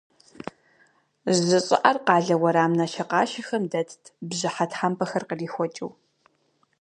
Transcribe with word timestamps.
Жьы 1.35 1.59
щӏыӏэр 1.65 1.97
къалэ 2.05 2.35
уэрам 2.41 2.71
нашэкъашэхэм 2.79 3.63
дэтт, 3.71 4.03
бжьыхьэ 4.27 4.65
тхьэмпэхэр 4.69 5.23
кърихуэкӏыу. 5.29 5.91